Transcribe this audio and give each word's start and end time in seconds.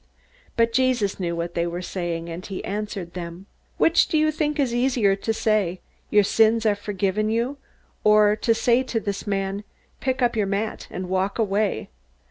But 0.57 0.73
Jesus 0.73 1.19
knew 1.19 1.35
what 1.35 1.53
they 1.53 1.67
were 1.67 1.83
saying, 1.83 2.27
and 2.27 2.43
he 2.43 2.65
answered 2.65 3.13
them: 3.13 3.45
"Which 3.77 4.07
do 4.07 4.17
you 4.17 4.31
think 4.31 4.59
is 4.59 4.73
easier 4.73 5.15
to 5.17 5.31
say, 5.31 5.79
'Your 6.09 6.23
sins 6.23 6.65
are 6.65 6.73
forgiven 6.73 7.29
you,' 7.29 7.57
or 8.03 8.35
to 8.35 8.55
say 8.55 8.81
to 8.81 8.99
this 8.99 9.27
man, 9.27 9.63
'Pick 9.99 10.23
up 10.23 10.35
your 10.35 10.47
mat 10.47 10.87
and 10.89 11.07
walk 11.07 11.37
away'? 11.37 11.91